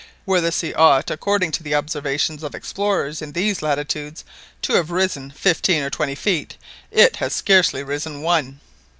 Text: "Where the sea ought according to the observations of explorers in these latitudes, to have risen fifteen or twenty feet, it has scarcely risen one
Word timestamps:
"Where 0.25 0.41
the 0.41 0.51
sea 0.51 0.73
ought 0.73 1.11
according 1.11 1.51
to 1.51 1.61
the 1.61 1.75
observations 1.75 2.41
of 2.41 2.55
explorers 2.55 3.21
in 3.21 3.33
these 3.33 3.61
latitudes, 3.61 4.25
to 4.63 4.73
have 4.73 4.89
risen 4.89 5.29
fifteen 5.29 5.83
or 5.83 5.91
twenty 5.91 6.15
feet, 6.15 6.57
it 6.89 7.17
has 7.17 7.33
scarcely 7.35 7.83
risen 7.83 8.23
one 8.23 8.61